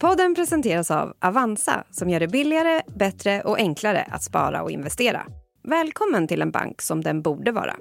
[0.00, 5.26] Podden presenteras av Avanza som gör det billigare, bättre och enklare att spara och investera.
[5.68, 7.76] Välkommen till en bank som den borde vara.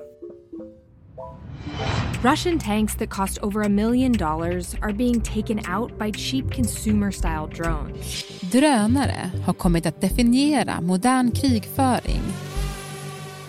[2.21, 7.12] Russian tanks that cost over a million dollars are being taken out by cheap consumer
[7.12, 8.26] style drones.
[8.52, 12.22] Drönare har kommit att definiera modern krigföring.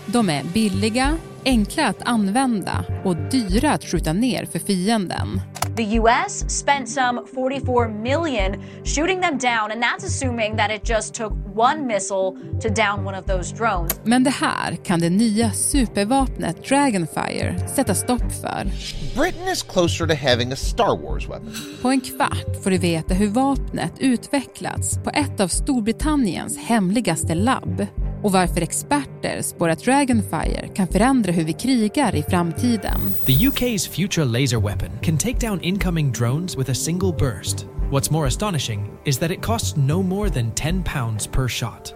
[0.06, 5.40] De är billiga, enkla att använda och dyra att skjuta ner för fienden.
[5.78, 11.14] The US spent some 44 million shooting them down and that's assuming that it just
[11.14, 14.00] took one missile to down one of those drones.
[14.04, 18.70] Men det här kan det nya supervapnet Dragonfire sätta stopp för.
[19.16, 21.52] Britain is closer to having a Star Wars weapon.
[21.82, 27.86] På en kvart får du veta hur vapnet utvecklats på ett av Storbritanniens hemligaste labb
[28.22, 33.00] och varför experter spår att Dragonfire kan förändra hur vi krigar i framtiden.
[33.26, 37.66] The UK's future laser weapon can take down incoming drones with a single burst.
[37.92, 41.94] What's more astonishing is that it costs no more than 10 pounds per shot.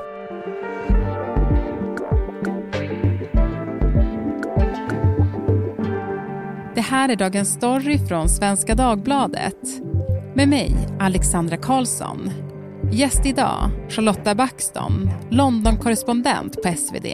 [6.74, 9.56] Det här är Dagens Story från Svenska Dagbladet.
[10.34, 12.41] Med mig, Alexandra Karlsson.
[12.94, 17.06] Gäst idag, Charlotta Backstone, London-korrespondent på SvD.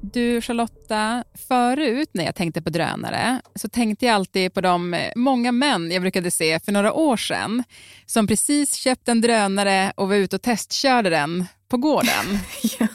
[0.00, 5.12] Du Charlotta, förut när jag tänkte på drönare så tänkte jag alltid på de eh,
[5.16, 7.64] många män jag brukade se för några år sedan
[8.06, 12.38] som precis köpt en drönare och var ute och testkörde den på gården.
[12.78, 12.86] ja.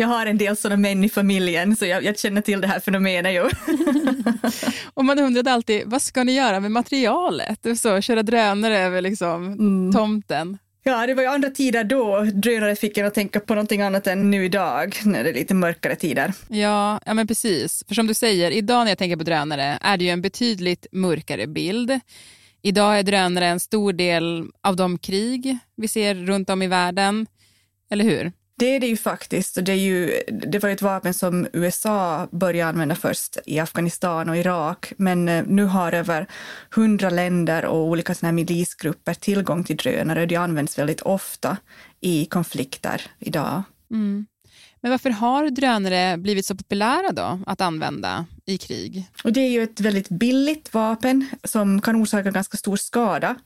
[0.00, 2.80] Jag har en del sådana män i familjen så jag, jag känner till det här
[2.80, 3.34] fenomenet.
[3.34, 3.42] Ju.
[4.94, 7.66] och man undrade alltid, vad ska ni göra med materialet?
[7.80, 9.92] Så, köra drönare över liksom, mm.
[9.92, 10.58] tomten.
[10.82, 12.20] Ja, det var ju andra tider då.
[12.20, 15.54] Drönare fick en att tänka på någonting annat än nu idag, när det är lite
[15.54, 16.32] mörkare tider.
[16.48, 17.84] Ja, ja men precis.
[17.88, 20.86] För som du säger, idag när jag tänker på drönare är det ju en betydligt
[20.92, 22.00] mörkare bild.
[22.62, 27.26] Idag är drönare en stor del av de krig vi ser runt om i världen,
[27.90, 28.32] eller hur?
[28.58, 29.58] Det är det ju faktiskt.
[29.62, 34.36] Det, är ju, det var ett vapen som USA började använda först i Afghanistan och
[34.36, 34.92] Irak.
[34.96, 36.26] Men eh, nu har över
[36.70, 40.26] hundra länder och olika såna milisgrupper tillgång till drönare.
[40.26, 41.56] Det används väldigt ofta
[42.00, 43.62] i konflikter idag.
[43.90, 44.26] Mm.
[44.80, 49.04] Men varför har drönare blivit så populära då att använda i krig?
[49.24, 53.36] Och det är ju ett väldigt billigt vapen som kan orsaka ganska stor skada.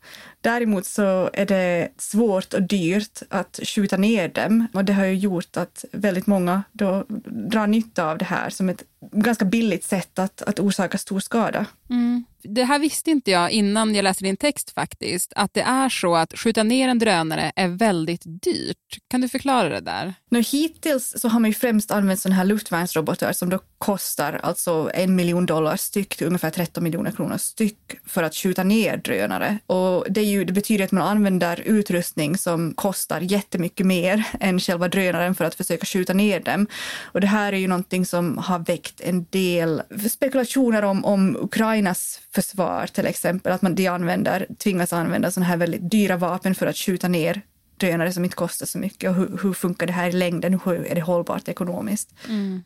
[0.42, 5.14] Däremot så är det svårt och dyrt att skjuta ner dem och det har ju
[5.14, 7.04] gjort att väldigt många då
[7.50, 11.66] drar nytta av det här som ett ganska billigt sätt att, att orsaka stor skada.
[11.90, 12.24] Mm.
[12.44, 16.14] Det här visste inte jag innan jag läste din text faktiskt, att det är så
[16.14, 18.98] att skjuta ner en drönare är väldigt dyrt.
[19.08, 20.14] Kan du förklara det där?
[20.30, 24.90] Nu, hittills så har man ju främst använt sådana här luftvärnsrobotar som då kostar alltså
[24.94, 29.58] en miljon dollar styck till ungefär 13 miljoner kronor styck för att skjuta ner drönare.
[29.66, 34.88] Och det, ju, det betyder att man använder utrustning som kostar jättemycket mer än själva
[34.88, 36.66] drönaren för att försöka skjuta ner dem.
[37.02, 42.20] Och det här är ju någonting som har väckt en del spekulationer om, om Ukrainas
[42.34, 46.66] försvar till exempel, att man de använder, tvingas använda sådana här väldigt dyra vapen för
[46.66, 47.42] att skjuta ner
[47.76, 50.60] drönare som inte kostar så mycket och hur, hur funkar det här i längden?
[50.64, 52.14] Hur är det hållbart ekonomiskt?
[52.28, 52.62] Mm.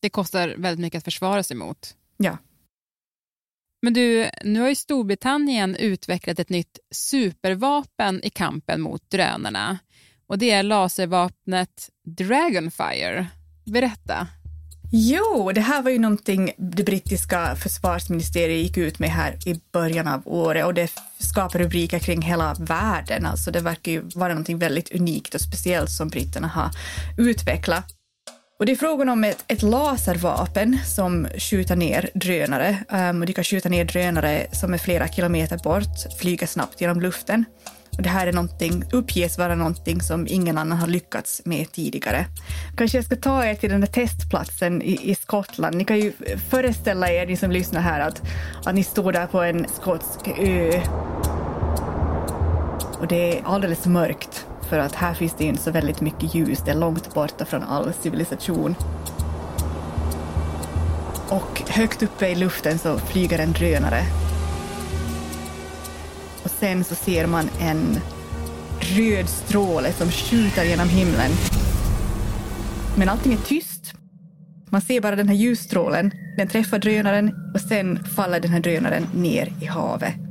[0.00, 1.94] Det kostar väldigt mycket att försvara sig mot.
[2.16, 2.38] Ja.
[3.84, 9.78] Men du, nu har ju Storbritannien utvecklat ett nytt supervapen i kampen mot drönarna
[10.26, 13.26] och det är laservapnet Dragonfire.
[13.64, 14.26] Berätta.
[14.92, 20.08] Jo, det här var ju någonting det brittiska försvarsministeriet gick ut med här i början
[20.08, 23.26] av året och det skapar rubriker kring hela världen.
[23.26, 26.70] Alltså det verkar ju vara någonting väldigt unikt och speciellt som britterna har
[27.18, 28.03] utvecklat.
[28.58, 32.84] Och det är frågan om ett, ett laservapen som skjuter ner drönare.
[32.88, 37.00] Um, och de kan skjuta ner drönare som är flera kilometer bort, flyga snabbt genom
[37.00, 37.44] luften.
[37.96, 42.26] Och det här är någonting, uppges vara någonting som ingen annan har lyckats med tidigare.
[42.76, 45.76] Kanske jag ska ta er till den där testplatsen i, i Skottland.
[45.76, 46.12] Ni kan ju
[46.50, 48.22] föreställa er, ni som lyssnar här, att,
[48.64, 50.80] att ni står där på en skotsk ö.
[52.98, 56.58] Och det är alldeles mörkt för att här finns det inte så väldigt mycket ljus.
[56.64, 58.74] Det är långt borta från all civilisation.
[61.28, 64.02] Och högt uppe i luften så flyger en drönare
[66.44, 68.00] och sen så ser man en
[68.80, 71.30] röd stråle som skjuter genom himlen.
[72.96, 73.94] Men allting är tyst.
[74.70, 76.10] Man ser bara den här ljusstrålen.
[76.36, 80.23] Den träffar drönaren och sen faller den här drönaren ner i havet.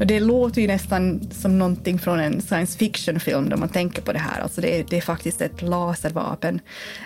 [0.00, 4.12] Och det låter ju nästan som någonting från en science fiction-film då man tänker på
[4.12, 4.40] det här.
[4.40, 6.60] Alltså det, är, det är faktiskt ett laservapen.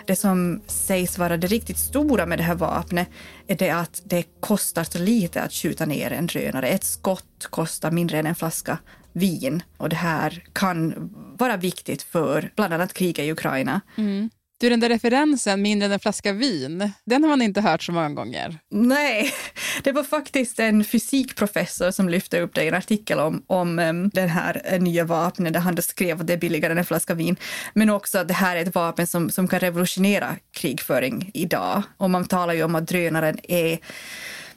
[0.05, 3.07] Det som sägs vara det riktigt stora med det här vapnet
[3.47, 6.67] är det att det kostar så lite att skjuta ner en drönare.
[6.67, 8.77] Ett skott kostar mindre än en flaska
[9.13, 13.81] vin och det här kan vara viktigt för bland annat kriget i Ukraina.
[13.97, 14.29] Mm.
[14.59, 17.91] Du, den där referensen, mindre än en flaska vin, den har man inte hört så
[17.91, 18.59] många gånger.
[18.69, 19.33] Nej,
[19.83, 24.09] det var faktiskt en fysikprofessor som lyfte upp det i en artikel om, om um,
[24.09, 27.13] den här eh, nya vapnet där han skrev att det är billigare än en flaska
[27.13, 27.35] vin.
[27.73, 31.83] Men också att det här är ett vapen som, som kan revolutionera krigföring idag.
[31.97, 33.79] Och man talar ju om att drönaren är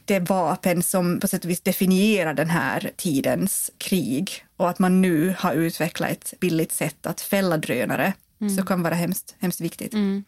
[0.05, 5.03] det vapen som på sätt och vis definierar den här tidens krig och att man
[5.03, 8.56] nu har utvecklat ett billigt sätt att fälla drönare mm.
[8.56, 9.94] så kan vara hemskt, hemskt viktigt.
[9.94, 10.25] Mm.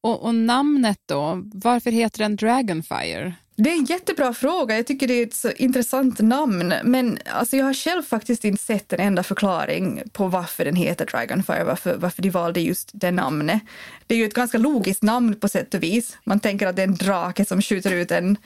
[0.00, 3.34] Och, och, namnet då, varför heter den Dragonfire?
[3.56, 4.76] Det är en jättebra fråga.
[4.76, 6.74] Jag tycker det är ett så intressant namn.
[6.84, 11.06] Men alltså, jag har själv faktiskt inte sett en enda förklaring på varför den heter
[11.06, 13.62] Dragonfire, varför, varför de valde just det namnet.
[14.06, 16.18] Det är ju ett ganska logiskt namn på sätt och vis.
[16.24, 18.36] Man tänker att det är en drake som skjuter ut en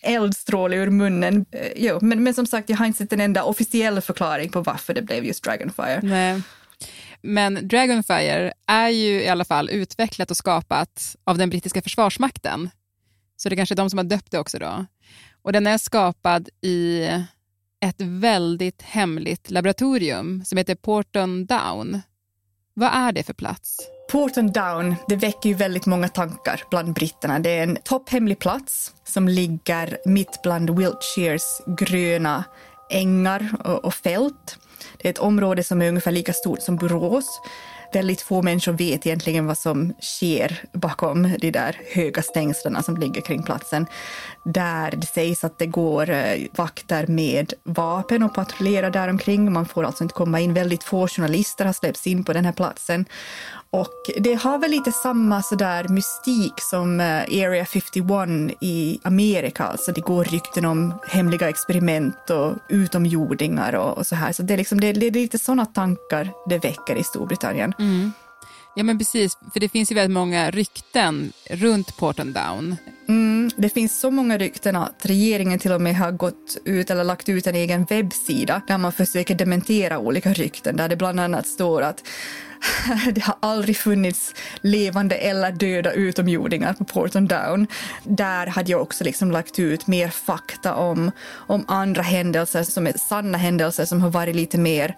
[0.00, 1.46] eldstråle ur munnen.
[1.50, 4.60] Eh, jo, men, men som sagt, jag har inte sett en enda officiell förklaring på
[4.60, 6.00] varför det blev just Dragonfire.
[6.02, 6.42] Nej.
[7.22, 12.70] Men Dragonfire är ju i alla fall utvecklat och skapat av den brittiska försvarsmakten.
[13.36, 14.86] Så det är kanske är de som har döpt det också då.
[15.42, 17.08] Och den är skapad i
[17.80, 22.00] ett väldigt hemligt laboratorium som heter Porton Down.
[22.74, 23.78] Vad är det för plats?
[24.10, 27.38] Porton Down, det väcker ju väldigt många tankar bland britterna.
[27.38, 32.44] Det är en topphemlig plats som ligger mitt bland Wiltshires gröna
[32.90, 34.58] ängar och, och fält.
[34.96, 37.40] Det är ett område som är ungefär lika stort som Borås.
[37.92, 43.20] Väldigt få människor vet egentligen vad som sker bakom de där höga stängslen som ligger
[43.20, 43.86] kring platsen.
[44.52, 49.52] Där det sägs att det går eh, vakter med vapen och patrullerar däromkring.
[49.52, 50.54] Man får alltså inte komma in.
[50.54, 53.04] Väldigt få journalister har släppts in på den här platsen.
[53.70, 59.64] Och det har väl lite samma sådär mystik som eh, Area 51 i Amerika.
[59.64, 64.32] Alltså det går rykten om hemliga experiment och utomjordingar och, och så här.
[64.32, 67.74] Så det är, liksom, det, det är lite sådana tankar det väcker i Storbritannien.
[67.78, 68.12] Mm.
[68.78, 72.76] Ja men precis, för det finns ju väldigt många rykten runt Porton Down.
[73.08, 77.04] Mm, det finns så många rykten att regeringen till och med har gått ut eller
[77.04, 81.46] lagt ut en egen webbsida där man försöker dementera olika rykten där det bland annat
[81.46, 82.04] står att
[83.12, 87.66] det har aldrig funnits levande eller döda utomjordingar på Porton Down.
[88.04, 92.92] Där hade jag också liksom lagt ut mer fakta om, om andra händelser som är
[93.08, 94.96] sanna händelser som har varit lite mer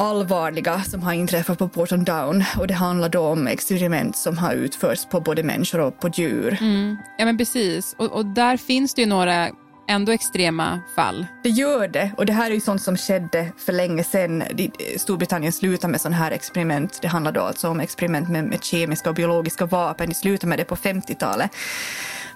[0.00, 4.52] allvarliga som har inträffat på Porton Down och det handlar då om experiment som har
[4.52, 6.58] utförts på både människor och på djur.
[6.60, 6.96] Mm.
[7.18, 9.50] Ja men precis och, och där finns det ju några
[9.88, 11.26] ändå extrema fall.
[11.42, 12.10] Det gör det.
[12.16, 14.42] Och det här är ju sånt som skedde för länge sedan.
[14.96, 16.98] Storbritannien slutade med sådana här experiment.
[17.02, 20.08] Det handlar då alltså om experiment med, med kemiska och biologiska vapen.
[20.08, 21.50] De slutade med det på 50-talet.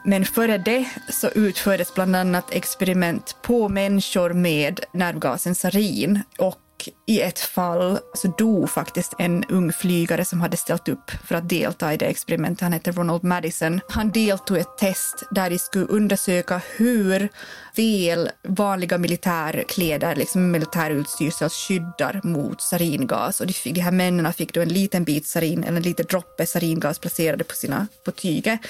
[0.05, 6.61] Men före det så utfördes bland annat experiment på människor med nervgasen sarin och
[7.07, 11.35] i ett fall alltså så dog faktiskt en ung flygare som hade ställt upp för
[11.35, 12.61] att delta i det experimentet.
[12.61, 13.81] Han hette Ronald Madison.
[13.89, 17.29] Han deltog i ett test där de skulle undersöka hur
[17.77, 23.41] väl vanliga militärkläder, liksom militärutstyrsel, skyddar mot saringas.
[23.41, 26.07] Och de, fick, de här männen fick då en liten bit sarin, eller en liten
[26.07, 28.61] droppe saringas placerade på sina på tyget.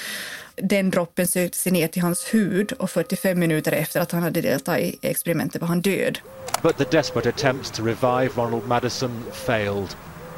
[0.57, 4.41] Den droppen sökte sig ner till hans hud och 45 minuter efter att han hade
[4.41, 6.19] deltagit i experimentet var han död.
[6.63, 9.97] But the desperate attempts to revive Ronald Madison failed.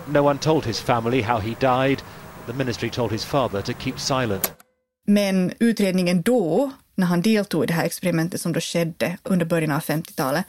[0.08, 2.02] No one told his family how he died.
[2.46, 4.52] The ministry told his father to keep silent.
[5.06, 9.70] Men utredningen då, när han deltog i det här experimentet som då skedde under början
[9.70, 10.44] av 50-talet,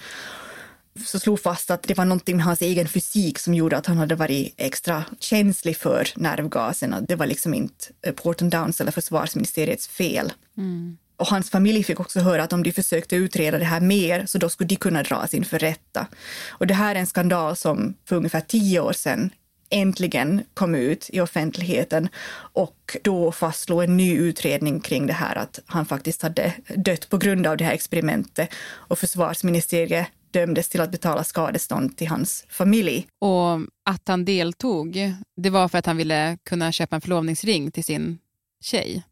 [1.05, 3.97] så slog fast att det var någonting med hans egen fysik som gjorde att han
[3.97, 7.05] hade varit extra känslig för nervgasen.
[7.07, 10.33] Det var liksom inte Porton Downs eller försvarsministeriets fel.
[10.57, 10.97] Mm.
[11.17, 14.37] Och hans familj fick också höra att om de försökte utreda det här mer så
[14.37, 16.07] då skulle de kunna dras inför rätta.
[16.49, 19.29] Och det här är en skandal som för ungefär tio år sedan
[19.69, 22.09] äntligen kom ut i offentligheten
[22.53, 27.17] och då fastslog en ny utredning kring det här att han faktiskt hade dött på
[27.17, 33.07] grund av det här experimentet och försvarsministeriet dömdes till att betala skadestånd till hans familj.
[33.19, 37.83] Och att han deltog, det var för att han ville kunna köpa en förlovningsring till
[37.83, 38.19] sin
[38.61, 39.03] tjej?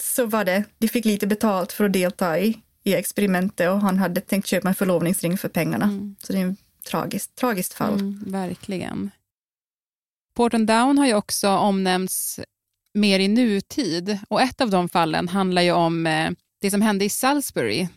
[0.00, 0.64] Så var det.
[0.78, 4.68] De fick lite betalt för att delta i, i experimentet och han hade tänkt köpa
[4.68, 5.84] en förlovningsring för pengarna.
[5.84, 6.16] Mm.
[6.22, 7.94] Så det är ett tragiskt, tragiskt fall.
[7.94, 9.10] Mm, verkligen.
[10.34, 12.40] Porton Down har ju också omnämnts
[12.94, 17.04] mer i nutid och ett av de fallen handlar ju om eh, det som hände
[17.04, 17.88] i Salisbury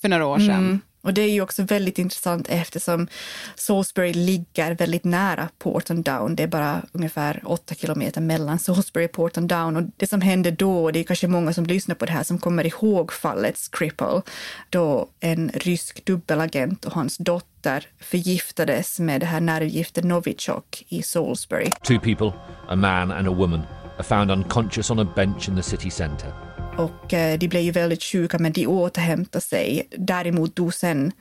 [0.00, 0.50] för några år sedan.
[0.50, 0.80] Mm.
[1.04, 3.08] Och det är ju också väldigt intressant eftersom
[3.54, 6.36] Salisbury ligger väldigt nära Porton Down.
[6.36, 9.76] Det är bara ungefär åtta kilometer mellan Salisbury och Porton Down.
[9.76, 12.38] Och det som hände då, det är kanske många som lyssnar på det här som
[12.38, 14.22] kommer ihåg fallet Skripal,
[14.70, 21.70] då en rysk dubbelagent och hans dotter förgiftades med det här nervgiftet Novichok i Salisbury.
[21.82, 22.32] Two people,
[22.68, 23.62] a man and a woman,
[23.98, 26.53] are found unconscious on a bench in the city centre.
[26.78, 29.88] Och eh, de blev ju väldigt sjuka, men de återhämtade sig.
[29.90, 31.12] Däremot dosen sen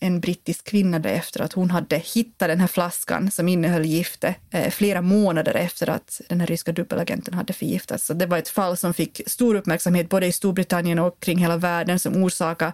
[0.00, 4.70] en brittisk kvinna efter att hon hade hittat den här flaskan som innehöll giftet eh,
[4.70, 8.06] flera månader efter att den här ryska dubbelagenten hade förgiftats.
[8.06, 11.56] Så det var ett fall som fick stor uppmärksamhet både i Storbritannien och kring hela
[11.56, 12.72] världen som orsakade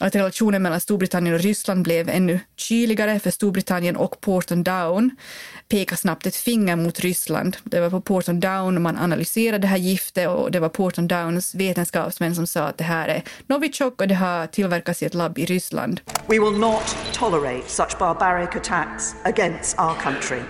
[0.00, 5.10] att relationen mellan Storbritannien och Ryssland blev ännu kyligare för Storbritannien och Porton Down
[5.68, 7.56] pekade snabbt ett finger mot Ryssland.
[7.64, 11.54] Det var på Porton Down man analyserade det här giftet och det var Porton Downs
[11.54, 15.38] vetenskapsmän som sa att det här är Novichok och det har tillverkats i ett labb
[15.38, 16.00] i Ryssland.
[16.26, 20.42] We will not tolerate such barbaric attacks against our country.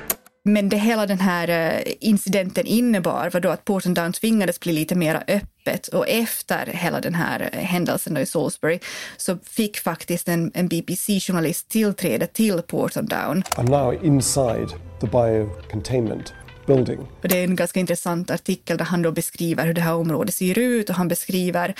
[0.44, 4.72] Men det hela den här eh, incidenten innebar var då att Porton Down tvingades bli
[4.72, 8.78] lite mer öppet och efter hela den här eh, händelsen i Salisbury
[9.16, 13.42] så fick faktiskt en, en BBC-journalist tillträde till Porton Down.
[13.42, 14.68] I'm now inside
[15.00, 16.32] the biocontainment
[16.74, 17.06] building.
[17.22, 20.58] Det är en ganska intressant artikel där han då beskriver hur det här området ser
[20.58, 21.74] ut och han beskriver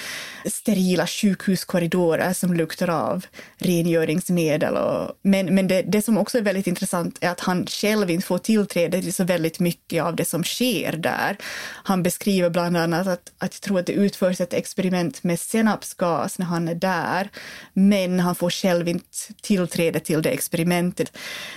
[0.44, 3.26] sterila sjukhuskorridorer som luktar av
[3.58, 4.76] rengöringsmedel.
[4.76, 8.26] Och, men men det, det som också är väldigt intressant är att han själv inte
[8.26, 11.36] får tillträde till så väldigt mycket av det som sker där.
[11.84, 16.38] Han beskriver bland annat att, att jag tror att det utförs ett experiment med senapsgas
[16.38, 17.28] när han är där,
[17.72, 19.08] men han får själv inte
[19.42, 21.16] tillträde till det experimentet.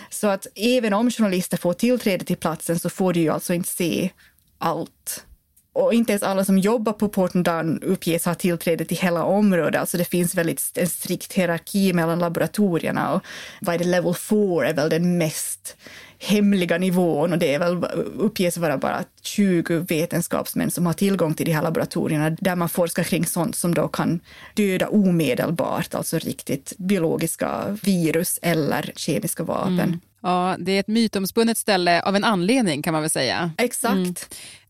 [0.09, 3.69] Så att även om journalister får tillträde till platsen så får de ju alltså inte
[3.69, 4.09] se
[4.57, 5.25] allt.
[5.73, 9.79] Och inte ens alla som jobbar på Porton Down uppges ha tillträde till hela området.
[9.79, 13.21] Alltså det finns väldigt en strikt hierarki mellan laboratorierna och
[13.61, 15.77] vad är det, level 4 är väl den mest
[16.23, 17.83] hemliga nivån och det är väl
[18.17, 23.03] uppges vara bara 20 vetenskapsmän som har tillgång till de här laboratorierna där man forskar
[23.03, 24.19] kring sånt som då kan
[24.53, 29.79] döda omedelbart, alltså riktigt biologiska virus eller kemiska vapen.
[29.79, 29.99] Mm.
[30.21, 33.51] Ja, det är ett mytomspunnet ställe av en anledning kan man väl säga.
[33.57, 33.95] Exakt.
[33.95, 34.15] Mm.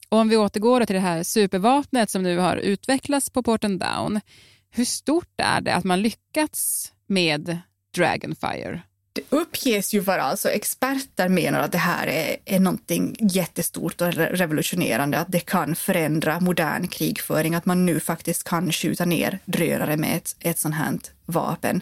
[0.10, 4.22] Och om vi återgår till det här supervapnet som nu har utvecklats på Porton Down.
[4.72, 7.58] Hur stort är det att man lyckats med
[7.96, 8.82] Dragonfire?
[9.16, 14.14] Det uppges ju vara, alltså experter menar att det här är, är någonting jättestort och
[14.14, 19.98] revolutionerande, att det kan förändra modern krigföring, att man nu faktiskt kan skjuta ner drönare
[19.98, 20.94] med ett, ett sånt här
[21.26, 21.82] vapen.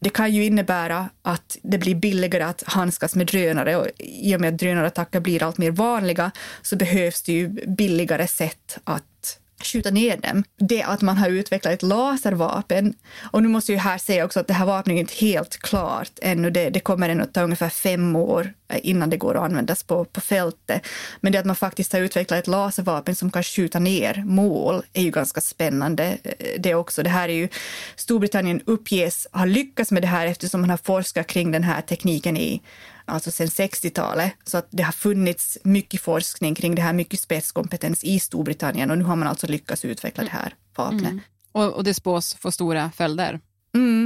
[0.00, 4.40] Det kan ju innebära att det blir billigare att handskas med drönare och i och
[4.40, 6.30] med att drönarattacker blir allt mer vanliga
[6.62, 10.44] så behövs det ju billigare sätt att skjuta ner dem.
[10.56, 12.94] Det att man har utvecklat ett laservapen.
[13.20, 16.10] Och nu måste jag här säga också att det här vapnet är inte helt klart
[16.22, 16.50] ännu.
[16.50, 19.82] Det, det kommer ännu att ta ungefär fem år eh, innan det går att användas
[19.82, 20.86] på, på fältet.
[21.20, 25.02] Men det att man faktiskt har utvecklat ett laservapen som kan skjuta ner mål är
[25.02, 26.18] ju ganska spännande.
[26.22, 27.02] Eh, det också.
[27.02, 27.48] Det här är ju
[27.96, 32.36] Storbritannien uppges ha lyckats med det här eftersom man har forskat kring den här tekniken
[32.36, 32.62] i
[33.04, 34.32] alltså sedan 60-talet.
[34.44, 38.98] Så att det har funnits mycket forskning kring det här, mycket spetskompetens i Storbritannien och
[38.98, 41.02] nu har man alltså lyckats utveckla det här vapnet.
[41.02, 41.20] Mm.
[41.52, 43.40] Och, och det spås få stora följder?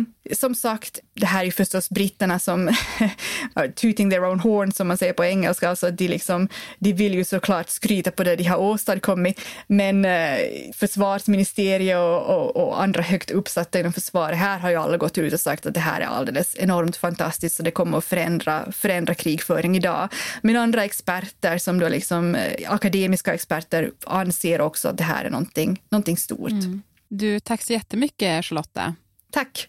[0.05, 0.37] Mm.
[0.37, 2.75] Som sagt, det här är förstås britterna som
[3.75, 5.69] tooting their own horn som man säger på engelska.
[5.69, 9.41] Alltså de, liksom, de vill ju såklart skryta på det de har åstadkommit.
[9.67, 10.39] Men eh,
[10.75, 15.33] försvarsministeriet och, och, och, andra högt uppsatta inom försvaret här har ju alla gått ut
[15.33, 19.15] och sagt att det här är alldeles enormt fantastiskt och det kommer att förändra, förändra
[19.15, 20.09] krigföring idag.
[20.43, 25.31] Men andra experter som då liksom eh, akademiska experter anser också att det här är
[25.31, 26.51] någonting, någonting stort.
[26.51, 26.83] Mm.
[27.09, 28.95] Du, tack så jättemycket Charlotta.
[29.31, 29.69] Tack.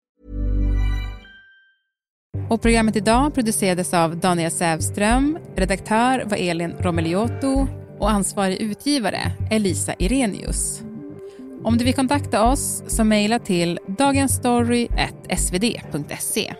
[2.51, 7.67] Och programmet idag producerades av Daniel Sävström, redaktör var Elin Romeliotto
[7.99, 10.81] och ansvarig utgivare Elisa Irenius.
[11.63, 16.53] Om du vill kontakta oss så mejla till dagensstory.svd.se.